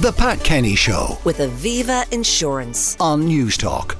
[0.00, 3.96] The Pat Kenny Show with Aviva Insurance on Newstalk.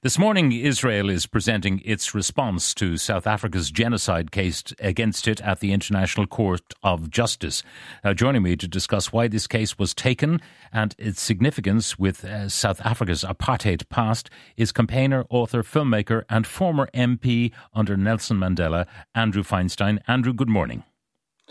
[0.00, 5.60] This morning, Israel is presenting its response to South Africa's genocide case against it at
[5.60, 7.62] the International Court of Justice.
[8.02, 10.40] Now, joining me to discuss why this case was taken
[10.72, 16.88] and its significance with uh, South Africa's apartheid past is campaigner, author, filmmaker, and former
[16.94, 19.98] MP under Nelson Mandela, Andrew Feinstein.
[20.08, 20.82] Andrew, good morning.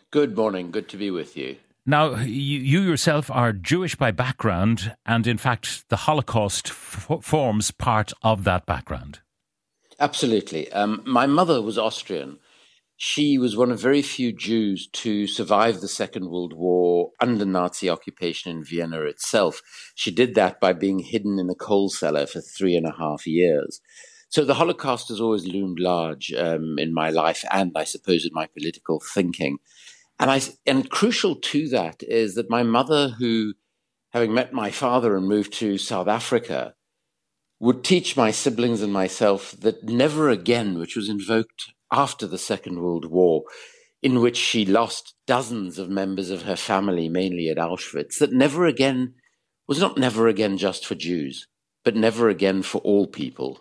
[0.09, 0.71] Good morning.
[0.71, 1.57] Good to be with you.
[1.85, 7.71] Now, you, you, yourself are Jewish by background, and in fact, the Holocaust f- forms
[7.71, 9.19] part of that background.
[9.99, 10.71] Absolutely.
[10.71, 12.39] Um, my mother was Austrian.
[12.95, 17.89] She was one of very few Jews to survive the Second World War under Nazi
[17.89, 19.61] occupation in Vienna itself.
[19.93, 23.27] She did that by being hidden in a coal cellar for three and a half
[23.27, 23.81] years.
[24.29, 28.31] So the Holocaust has always loomed large um, in my life and I suppose in
[28.33, 29.57] my political thinking.
[30.23, 33.55] And I and crucial to that is that my mother, who
[34.13, 36.75] having met my father and moved to South Africa,
[37.59, 42.81] would teach my siblings and myself that never again, which was invoked after the Second
[42.81, 43.43] World War,
[44.01, 48.65] in which she lost dozens of members of her family, mainly at Auschwitz, that never
[48.65, 49.15] again
[49.67, 51.47] was not never again just for Jews,
[51.83, 53.59] but never again for all people.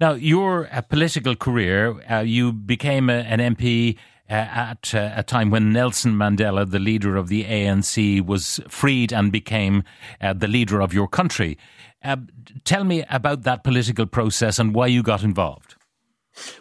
[0.00, 3.98] Now, your uh, political career, uh, you became a, an MP
[4.30, 9.32] at uh, a time when Nelson Mandela, the leader of the ANC, was freed and
[9.32, 9.82] became
[10.20, 11.58] uh, the leader of your country.
[12.02, 12.16] Uh,
[12.64, 15.74] tell me about that political process and why you got involved.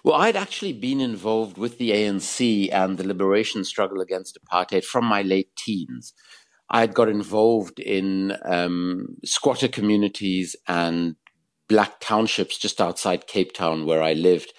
[0.04, 5.06] Well, I'd actually been involved with the ANC and the liberation struggle against apartheid from
[5.06, 6.14] my late teens.
[6.72, 11.16] I had got involved in um, squatter communities and
[11.68, 14.54] black townships just outside Cape Town, where I lived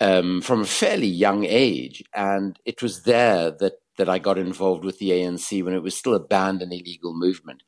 [0.00, 2.02] um, from a fairly young age.
[2.14, 5.96] And it was there that, that I got involved with the ANC when it was
[5.96, 7.62] still a banned and illegal movement.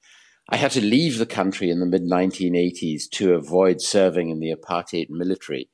[0.49, 4.53] I had to leave the country in the mid 1980s to avoid serving in the
[4.53, 5.71] apartheid military,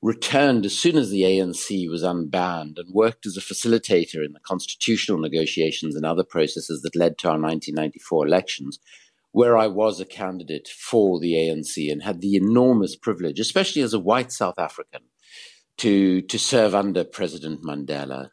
[0.00, 4.40] returned as soon as the ANC was unbanned, and worked as a facilitator in the
[4.40, 8.78] constitutional negotiations and other processes that led to our 1994 elections,
[9.32, 13.92] where I was a candidate for the ANC and had the enormous privilege, especially as
[13.92, 15.02] a white South African,
[15.78, 18.30] to to serve under President Mandela.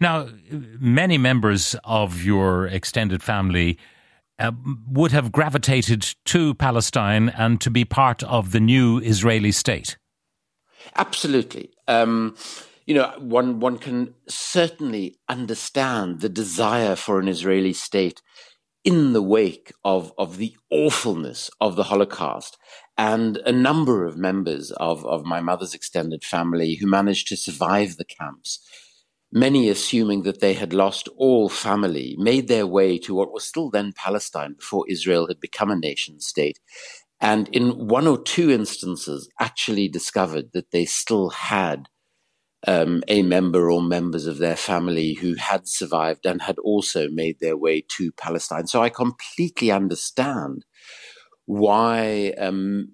[0.00, 3.78] Now, many members of your extended family
[4.38, 4.52] uh,
[4.88, 9.96] would have gravitated to Palestine and to be part of the new Israeli state.
[10.94, 11.70] Absolutely.
[11.88, 12.36] Um,
[12.86, 18.22] you know, one one can certainly understand the desire for an Israeli state
[18.86, 22.56] in the wake of of the awfulness of the Holocaust
[22.96, 27.96] and a number of members of, of my mother's extended family who managed to survive
[27.96, 28.60] the camps,
[29.32, 33.70] many assuming that they had lost all family, made their way to what was still
[33.70, 36.60] then Palestine before Israel had become a nation state.
[37.20, 41.88] And in one or two instances, actually discovered that they still had
[42.66, 47.38] um, a member or members of their family who had survived and had also made
[47.40, 48.66] their way to Palestine.
[48.66, 50.64] So I completely understand
[51.44, 52.88] why um,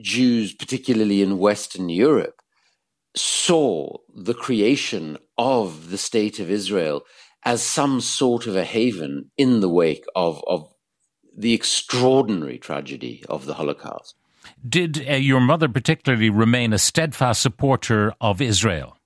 [0.00, 2.40] Jews, particularly in Western Europe,
[3.16, 7.02] saw the creation of the state of Israel
[7.44, 10.72] as some sort of a haven in the wake of, of
[11.36, 14.14] the extraordinary tragedy of the Holocaust.
[14.66, 18.96] Did uh, your mother particularly remain a steadfast supporter of Israel?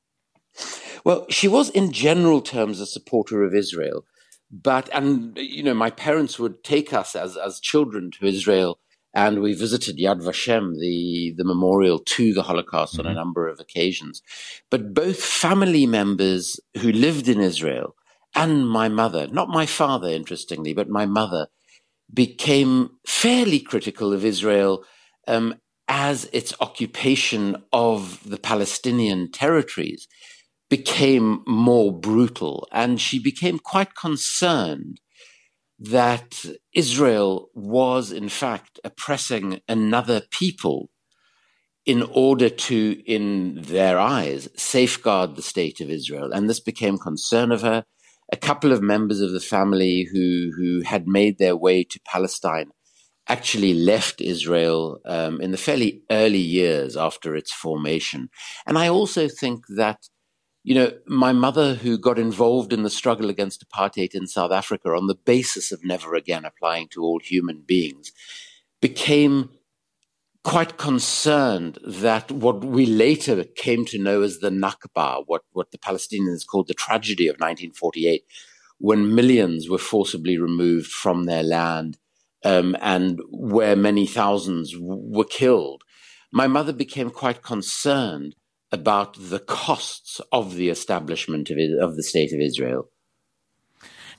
[1.05, 4.05] Well, she was in general terms a supporter of Israel
[4.49, 8.79] but and you know my parents would take us as as children to Israel
[9.17, 13.01] and we visited Yad Vashem, the, the memorial to the Holocaust, mm-hmm.
[13.01, 13.17] on a mm-hmm.
[13.17, 14.21] number of occasions.
[14.71, 17.97] But both family members who lived in Israel
[18.35, 21.49] and my mother, not my father, interestingly, but my mother,
[22.13, 24.85] became fairly critical of Israel
[25.27, 25.55] um,
[25.89, 30.09] as its occupation of the Palestinian territories
[30.69, 35.01] became more brutal, and she became quite concerned
[35.79, 40.91] that Israel was, in fact, oppressing another people
[41.85, 46.33] in order to, in their eyes, safeguard the state of Israel.
[46.33, 47.85] And this became concern of her.
[48.33, 52.71] A couple of members of the family who, who had made their way to Palestine
[53.29, 58.31] actually left Israel um, in the fairly early years after its formation.
[58.67, 60.09] And I also think that
[60.67, 64.89] you know, my mother, who got involved in the struggle against apartheid in South Africa
[64.89, 68.11] on the basis of never again applying to all human beings,
[68.81, 69.51] became
[70.43, 75.79] quite concerned that what we later came to know as the Nakba, what, what the
[75.79, 78.25] Palestinians called the tragedy of 1948,
[78.79, 81.97] when millions were forcibly removed from their land
[82.45, 85.83] um, and where many thousands w- were killed,
[86.33, 88.35] my mother became quite concerned
[88.73, 92.91] about the costs of the establishment of, of the state of Israel.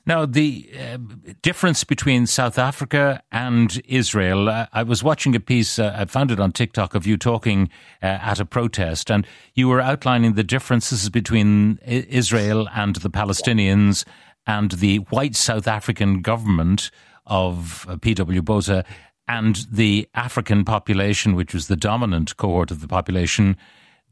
[0.05, 0.99] Now, the uh,
[1.41, 6.31] difference between South Africa and Israel, uh, I was watching a piece, uh, I found
[6.31, 7.69] it on TikTok, of you talking
[8.01, 14.05] uh, at a protest, and you were outlining the differences between Israel and the Palestinians
[14.45, 16.89] and the white South African government
[17.27, 18.41] of uh, P.W.
[18.41, 18.83] Botha
[19.27, 23.57] and the African population, which was the dominant cohort of the population.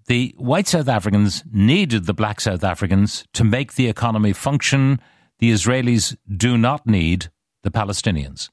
[0.08, 5.00] The white South Africans needed the black South Africans to make the economy function
[5.40, 7.30] the Israelis do not need
[7.64, 8.50] the Palestinians.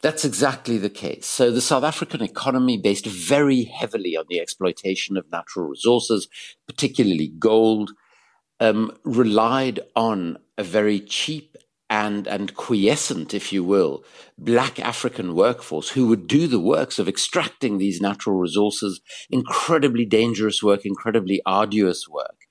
[0.00, 1.26] That's exactly the case.
[1.26, 6.28] So the South African economy, based very heavily on the exploitation of natural resources,
[6.66, 7.92] particularly gold,
[8.60, 11.51] um, relied on a very cheap
[11.92, 14.02] and, and quiescent, if you will,
[14.38, 20.62] black African workforce who would do the works of extracting these natural resources, incredibly dangerous
[20.62, 22.46] work, incredibly arduous work.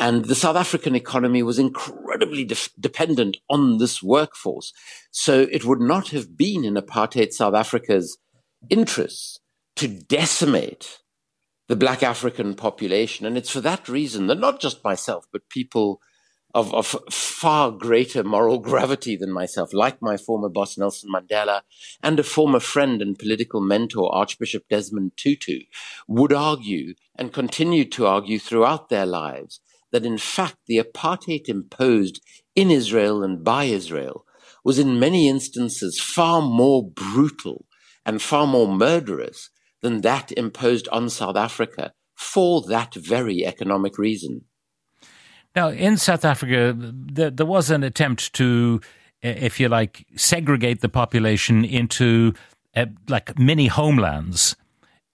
[0.00, 4.72] And the South African economy was incredibly de- dependent on this workforce.
[5.12, 8.18] So it would not have been in apartheid South Africa's
[8.68, 9.38] interests
[9.76, 10.98] to decimate
[11.68, 13.26] the black African population.
[13.26, 16.00] And it's for that reason that not just myself, but people
[16.54, 21.62] of, of far greater moral gravity than myself, like my former boss Nelson Mandela
[22.02, 25.60] and a former friend and political mentor, Archbishop Desmond Tutu,
[26.06, 29.60] would argue and continue to argue throughout their lives
[29.92, 32.20] that in fact the apartheid imposed
[32.54, 34.24] in Israel and by Israel
[34.64, 37.66] was in many instances far more brutal
[38.04, 39.50] and far more murderous
[39.80, 44.44] than that imposed on South Africa for that very economic reason.
[45.54, 48.80] Now, in South Africa, there, there was an attempt to,
[49.22, 52.32] if you like, segregate the population into
[52.74, 54.56] uh, like mini homelands.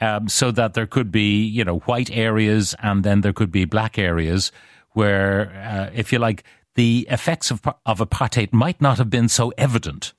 [0.00, 3.64] Um, so that there could be, you know, white areas and then there could be
[3.64, 4.52] black areas
[4.92, 6.44] where, uh, if you like,
[6.76, 10.12] the effects of, of apartheid might not have been so evident.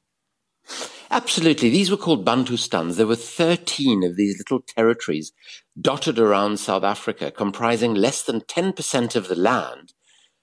[1.10, 1.69] Absolutely.
[1.69, 2.98] These were called Bantustans.
[2.98, 5.31] There were 13 of these little territories
[5.80, 9.94] dotted around South Africa, comprising less than 10% of the land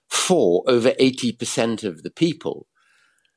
[0.08, 2.67] for over 80% of the people.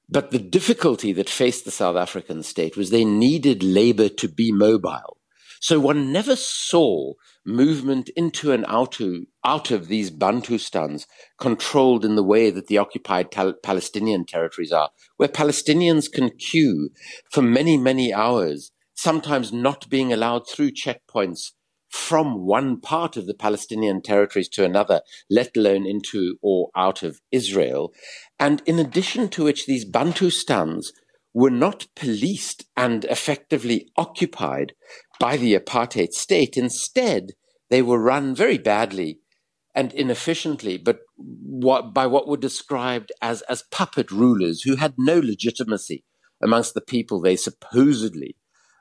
[0.07, 4.51] But the difficulty that faced the South African state was they needed labor to be
[4.51, 5.17] mobile.
[5.61, 7.13] So one never saw
[7.45, 11.05] movement into and out of, out of these Bantustans
[11.37, 16.91] controlled in the way that the occupied tal- Palestinian territories are, where Palestinians can queue
[17.29, 21.51] for many, many hours, sometimes not being allowed through checkpoints
[21.89, 27.19] from one part of the Palestinian territories to another, let alone into or out of
[27.31, 27.93] Israel.
[28.39, 30.87] And in addition to which, these Bantustans
[31.33, 34.73] were not policed and effectively occupied
[35.19, 36.57] by the apartheid state.
[36.57, 37.31] Instead,
[37.69, 39.19] they were run very badly
[39.75, 45.19] and inefficiently, but what, by what were described as, as puppet rulers who had no
[45.19, 46.03] legitimacy
[46.41, 48.35] amongst the people they supposedly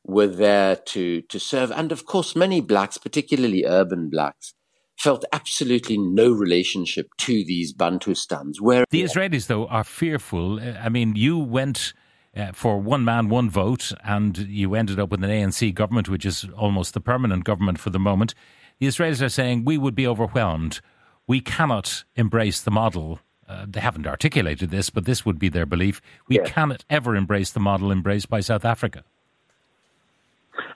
[0.08, 1.70] were there to, to serve.
[1.70, 4.55] And of course, many blacks, particularly urban blacks,
[4.96, 8.60] felt absolutely no relationship to these Bantustans.
[8.60, 10.58] Where the Israelis, though, are fearful.
[10.60, 11.93] I mean, you went
[12.36, 16.27] uh, for one man, one vote, and you ended up with an ANC government, which
[16.27, 18.34] is almost the permanent government for the moment.
[18.81, 20.81] The Israelis are saying we would be overwhelmed.
[21.27, 23.20] We cannot embrace the model.
[23.46, 26.00] Uh, they haven't articulated this, but this would be their belief.
[26.29, 26.50] We yes.
[26.50, 29.05] cannot ever embrace the model embraced by South Africa.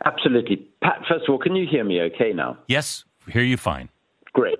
[0.04, 0.68] Absolutely.
[0.82, 2.58] Pat, first of all, can you hear me okay now?
[2.66, 3.88] Yes, hear you fine.
[4.32, 4.58] Great.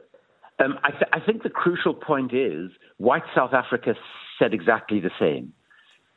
[0.63, 3.95] Um, I, th- I think the crucial point is white South Africa
[4.39, 5.53] said exactly the same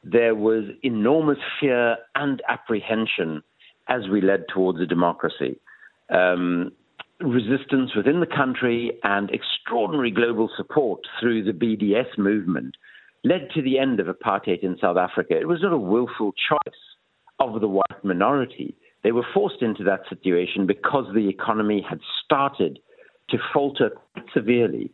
[0.05, 3.41] there was enormous fear and apprehension
[3.89, 5.59] as we led towards a democracy.
[6.09, 6.71] Um,
[7.19, 12.75] resistance within the country and extraordinary global support through the BDS movement
[13.23, 15.35] led to the end of apartheid in South Africa.
[15.39, 16.75] It was not a willful choice
[17.39, 18.75] of the white minority.
[19.05, 22.79] They were forced into that situation because the economy had started
[23.29, 24.91] to falter quite severely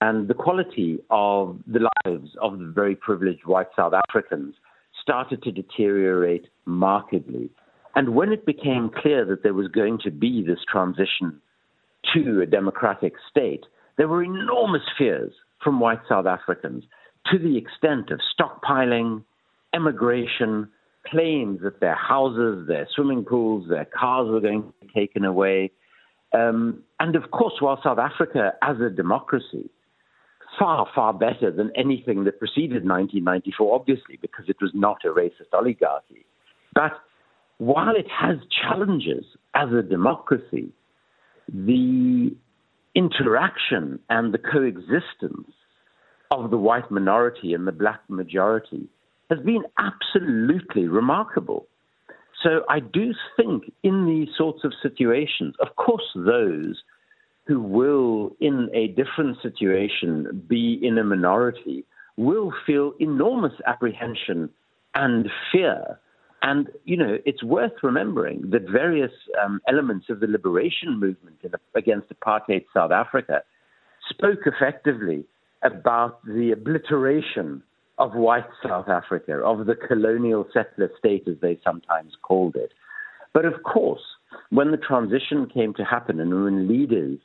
[0.00, 4.54] and the quality of the lives of the very privileged white South Africans
[5.02, 7.50] started to deteriorate markedly.
[7.94, 11.38] And when it became clear that there was going to be this transition
[12.14, 13.66] to a democratic state,
[13.98, 16.84] there were enormous fears from white South Africans
[17.30, 19.24] to the extent of stockpiling,
[19.74, 20.70] emigration,
[21.06, 25.70] claims that their houses, their swimming pools, their cars were going to be taken away.
[26.32, 29.70] Um, and of course, while South Africa, as a democracy,
[30.58, 35.52] far, far better than anything that preceded 1994, obviously, because it was not a racist
[35.52, 36.24] oligarchy.
[36.74, 36.92] But
[37.58, 40.72] while it has challenges as a democracy,
[41.48, 42.34] the
[42.94, 45.52] interaction and the coexistence
[46.30, 48.88] of the white minority and the black majority
[49.32, 51.66] has been absolutely remarkable.
[52.42, 56.82] So I do think in these sorts of situations, of course, those
[57.46, 61.84] who will, in a different situation, be in a minority,
[62.16, 64.50] will feel enormous apprehension
[64.94, 65.98] and fear.
[66.42, 69.12] And, you know, it's worth remembering that various
[69.42, 73.42] um, elements of the liberation movement in, against apartheid South Africa
[74.10, 75.24] spoke effectively
[75.62, 77.62] about the obliteration
[78.02, 82.72] of white South Africa, of the colonial settler state, as they sometimes called it.
[83.32, 84.02] But of course,
[84.50, 87.20] when the transition came to happen and when leaders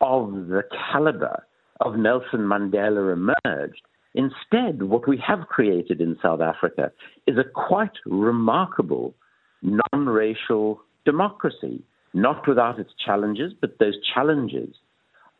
[0.00, 1.44] of the caliber
[1.80, 3.82] of Nelson Mandela emerged,
[4.14, 6.92] instead, what we have created in South Africa
[7.26, 9.14] is a quite remarkable
[9.62, 14.76] non racial democracy, not without its challenges, but those challenges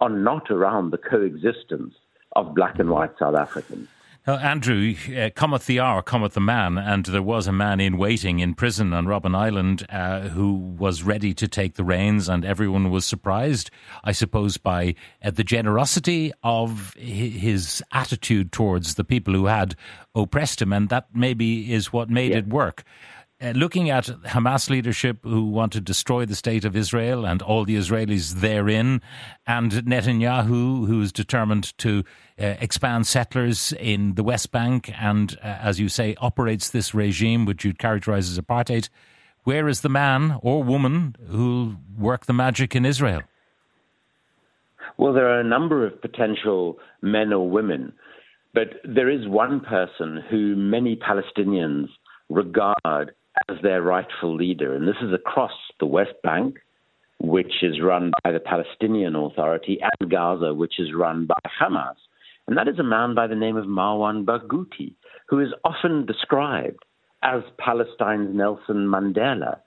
[0.00, 1.94] are not around the coexistence
[2.34, 3.86] of black and white South Africans.
[4.32, 8.38] Andrew, uh, cometh the hour, cometh the man, and there was a man in waiting
[8.38, 12.90] in prison on Robben Island uh, who was ready to take the reins, and everyone
[12.90, 13.70] was surprised,
[14.02, 19.76] I suppose, by uh, the generosity of his attitude towards the people who had
[20.14, 22.38] oppressed him, and that maybe is what made yeah.
[22.38, 22.82] it work.
[23.44, 27.66] Uh, looking at Hamas leadership who want to destroy the state of Israel and all
[27.66, 29.02] the Israelis therein,
[29.46, 32.04] and Netanyahu who is determined to
[32.40, 37.44] uh, expand settlers in the West Bank and, uh, as you say, operates this regime
[37.44, 38.88] which you'd characterize as apartheid.
[39.42, 43.24] Where is the man or woman who'll work the magic in Israel?
[44.96, 47.92] Well, there are a number of potential men or women,
[48.54, 51.88] but there is one person who many Palestinians
[52.30, 53.12] regard
[53.48, 54.74] as their rightful leader.
[54.74, 56.58] And this is across the West Bank,
[57.20, 61.96] which is run by the Palestinian Authority, and Gaza, which is run by Hamas.
[62.46, 64.94] And that is a man by the name of Marwan Barghouti,
[65.28, 66.84] who is often described
[67.22, 69.58] as Palestine's Nelson Mandela,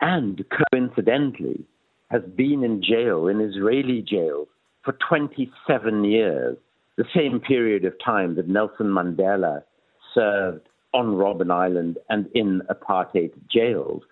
[0.00, 1.64] and coincidentally
[2.10, 4.46] has been in jail, in Israeli jail,
[4.84, 6.56] for 27 years,
[6.96, 9.62] the same period of time that Nelson Mandela
[10.14, 14.02] served on Robben Island and in apartheid jails.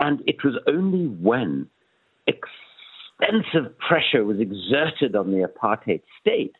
[0.00, 1.68] And it was only when
[2.26, 6.54] extensive pressure was exerted on the apartheid state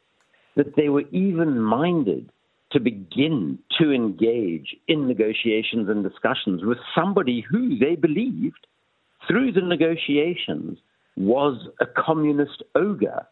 [0.56, 2.30] that they were even minded
[2.72, 8.66] to begin to engage in negotiations and discussions with somebody who they believed,
[9.28, 10.78] through the negotiations,
[11.16, 13.26] was a communist ogre.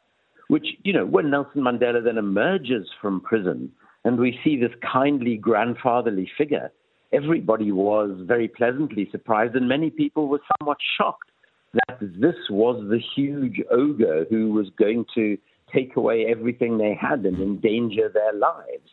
[0.49, 3.73] Which, you know, when Nelson Mandela then emerges from prison
[4.05, 6.71] and we see this kindly grandfatherly figure.
[7.13, 11.31] Everybody was very pleasantly surprised, and many people were somewhat shocked
[11.73, 15.37] that this was the huge ogre who was going to
[15.73, 18.89] take away everything they had and endanger their lives.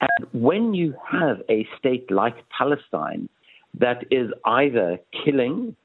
[0.00, 3.28] And when you have a state like Palestine
[3.78, 5.76] that is either killing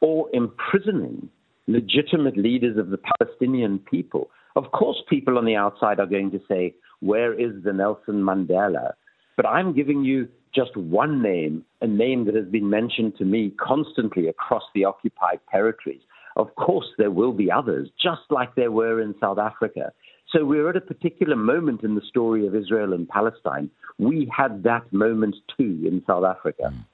[0.00, 1.28] or imprisoning
[1.66, 6.40] legitimate leaders of the Palestinian people, of course, people on the outside are going to
[6.48, 8.92] say, where is the Nelson Mandela?
[9.36, 13.52] But I'm giving you just one name, a name that has been mentioned to me
[13.60, 16.00] constantly across the occupied territories.
[16.36, 19.92] Of course, there will be others, just like there were in South Africa.
[20.32, 23.70] So we're at a particular moment in the story of Israel and Palestine.
[23.98, 26.72] We had that moment too in South Africa.
[26.72, 26.84] Mm.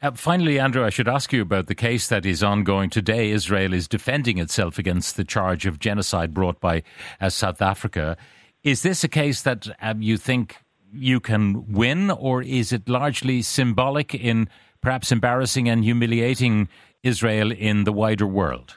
[0.00, 3.30] Uh, finally, Andrew, I should ask you about the case that is ongoing today.
[3.30, 6.82] Israel is defending itself against the charge of genocide brought by
[7.20, 8.16] uh, South Africa.
[8.64, 10.56] Is this a case that um, you think
[10.92, 14.48] you can win, or is it largely symbolic in
[14.80, 16.68] perhaps embarrassing and humiliating
[17.02, 18.76] Israel in the wider world?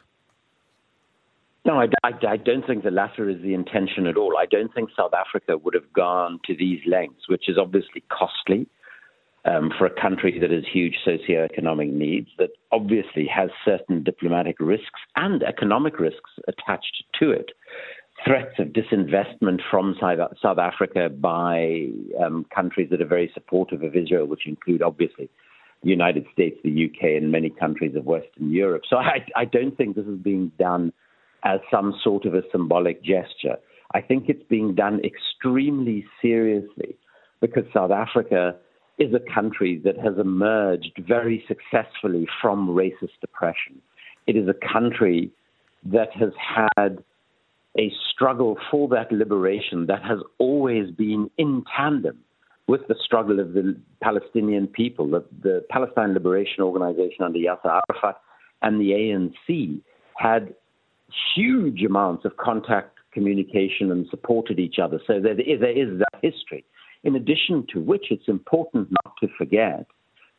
[1.64, 4.36] No, I, I, I, don't think the latter is the intention at all.
[4.38, 8.68] I don't think South Africa would have gone to these lengths, which is obviously costly
[9.46, 15.00] um, for a country that has huge socioeconomic needs, that obviously has certain diplomatic risks
[15.16, 17.52] and economic risks attached to it
[18.26, 21.88] threats of disinvestment from South Africa by
[22.24, 25.30] um, countries that are very supportive of Israel, which include obviously
[25.84, 28.84] the United States, the UK, and many countries of Western Europe.
[28.90, 30.94] So I, I don't think this is being done
[31.44, 33.58] as some sort of a symbolic gesture.
[33.94, 36.96] I think it's being done extremely seriously
[37.42, 38.56] because South Africa
[39.00, 43.82] is a country that has emerged very successfully from racist oppression.
[44.28, 45.32] It is a country
[45.84, 47.04] that has had
[47.78, 52.18] a struggle for that liberation that has always been in tandem
[52.68, 55.10] with the struggle of the Palestinian people.
[55.10, 58.22] The, the Palestine Liberation Organization under Yasser Arafat
[58.62, 59.82] and the ANC
[60.16, 60.54] had
[61.36, 65.00] huge amounts of contact, communication, and supported each other.
[65.08, 66.64] So there is, there is that history.
[67.04, 69.88] In addition to which, it's important not to forget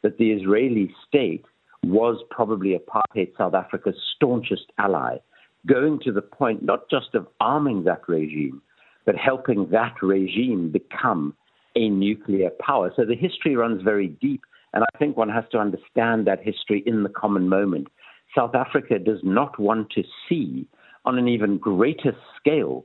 [0.03, 1.45] that the Israeli state
[1.85, 5.17] was probably apartheid South Africa's staunchest ally,
[5.67, 8.63] going to the point not just of arming that regime,
[9.05, 11.35] but helping that regime become
[11.75, 12.93] a nuclear power.
[12.97, 14.43] So the history runs very deep,
[14.73, 17.89] and I think one has to understand that history in the common moment.
[18.37, 20.67] South Africa does not want to see,
[21.05, 22.85] on an even greater scale,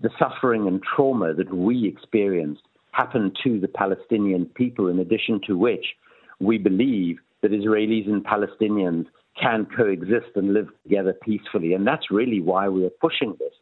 [0.00, 5.56] the suffering and trauma that we experienced happen to the Palestinian people, in addition to
[5.56, 5.86] which
[6.40, 9.06] we believe that Israelis and Palestinians
[9.40, 11.74] can coexist and live together peacefully.
[11.74, 13.52] And that's really why we are pushing this.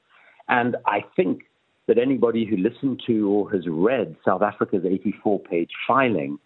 [0.49, 1.43] And I think
[1.87, 6.38] that anybody who listened to or has read South Africa's 84 page filing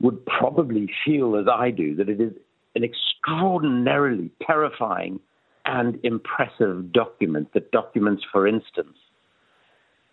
[0.00, 2.32] would probably feel, as I do, that it is
[2.74, 5.20] an extraordinarily terrifying
[5.64, 8.96] and impressive document that documents, for instance,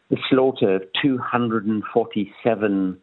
[0.09, 2.97] the slaughter of 247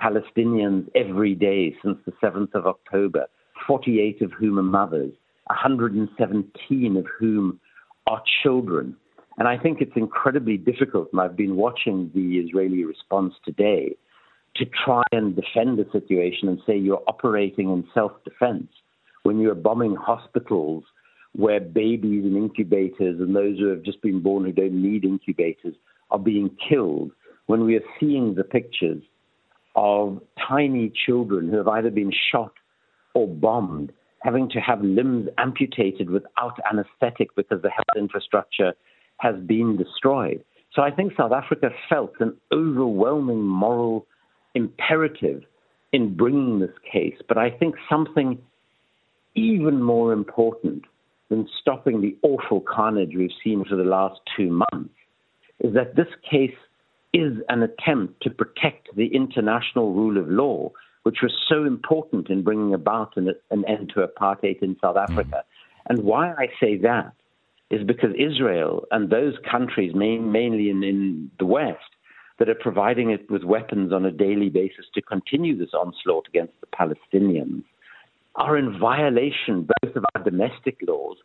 [0.00, 3.26] Palestinians every day since the 7th of October,
[3.66, 5.12] 48 of whom are mothers,
[5.46, 7.60] 117 of whom
[8.06, 8.96] are children.
[9.38, 13.96] And I think it's incredibly difficult, and I've been watching the Israeli response today,
[14.56, 18.68] to try and defend the situation and say you're operating in self defense
[19.24, 20.84] when you're bombing hospitals
[21.34, 25.74] where babies in incubators and those who have just been born who don't need incubators
[26.12, 27.10] are being killed,
[27.46, 29.02] when we are seeing the pictures
[29.74, 32.52] of tiny children who have either been shot
[33.14, 33.92] or bombed,
[34.22, 38.74] having to have limbs amputated without anesthetic because the health infrastructure
[39.18, 40.44] has been destroyed.
[40.74, 44.06] So I think South Africa felt an overwhelming moral
[44.54, 45.42] imperative
[45.92, 47.14] in bringing this case.
[47.28, 48.38] But I think something
[49.36, 50.84] even more important
[51.28, 54.94] than stopping the awful carnage we've seen for the last two months
[55.60, 56.56] is that this case
[57.12, 60.70] is an attempt to protect the international rule of law,
[61.04, 65.12] which was so important in bringing about an, an end to apartheid in South hmm.
[65.12, 65.44] Africa.
[65.44, 65.90] Mm.
[65.90, 67.12] And why I say that
[67.70, 71.78] is because Israel and those countries, main, mainly in, in the West,
[72.38, 76.54] that are providing it with weapons on a daily basis to continue this onslaught against
[76.60, 77.62] the Palestinians,
[78.36, 81.16] are in violation both of our domestic laws,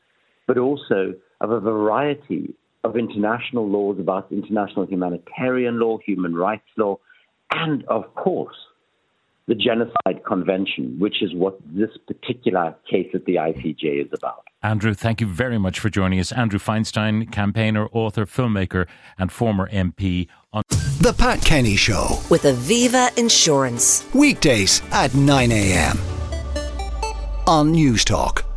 [0.45, 6.97] but also of a variety of international laws about international humanitarian law, human rights law,
[7.51, 8.55] and of course,
[9.49, 14.47] the Genocide Convention, which is what this particular case at the ICJ is about.
[14.61, 16.31] Andrew, thank you very much for joining us.
[16.31, 20.61] Andrew Feinstein, campaigner, author, filmmaker, and former MP on
[21.01, 24.05] The Pat Kenny Show with Aviva Insurance.
[24.13, 25.97] Weekdays at 9 a.m.
[27.47, 28.48] on Newstalk.